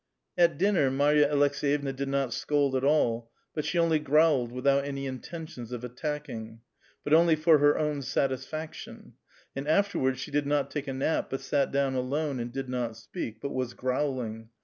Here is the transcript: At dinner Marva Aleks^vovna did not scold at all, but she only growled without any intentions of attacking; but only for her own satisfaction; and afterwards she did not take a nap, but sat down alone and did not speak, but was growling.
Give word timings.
At 0.35 0.57
dinner 0.57 0.89
Marva 0.89 1.27
Aleks^vovna 1.27 1.95
did 1.95 2.07
not 2.07 2.33
scold 2.33 2.75
at 2.75 2.83
all, 2.83 3.29
but 3.53 3.63
she 3.65 3.77
only 3.77 3.99
growled 3.99 4.51
without 4.51 4.83
any 4.83 5.05
intentions 5.05 5.71
of 5.71 5.83
attacking; 5.83 6.61
but 7.03 7.13
only 7.13 7.35
for 7.35 7.59
her 7.59 7.77
own 7.77 8.01
satisfaction; 8.01 9.13
and 9.55 9.67
afterwards 9.67 10.19
she 10.19 10.31
did 10.31 10.47
not 10.47 10.71
take 10.71 10.87
a 10.87 10.93
nap, 10.93 11.29
but 11.29 11.41
sat 11.41 11.71
down 11.71 11.93
alone 11.93 12.39
and 12.39 12.51
did 12.51 12.67
not 12.67 12.97
speak, 12.97 13.41
but 13.43 13.53
was 13.53 13.75
growling. 13.75 14.49